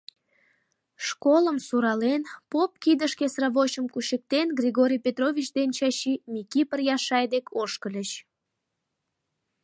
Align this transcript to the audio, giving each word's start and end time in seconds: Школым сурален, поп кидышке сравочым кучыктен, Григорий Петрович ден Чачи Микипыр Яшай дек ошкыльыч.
Школым 1.07 1.57
сурален, 1.67 2.21
поп 2.51 2.71
кидышке 2.83 3.25
сравочым 3.33 3.85
кучыктен, 3.93 4.47
Григорий 4.59 5.01
Петрович 5.05 5.47
ден 5.57 5.69
Чачи 5.77 6.13
Микипыр 6.33 6.79
Яшай 6.95 7.25
дек 7.33 7.45
ошкыльыч. 7.61 8.09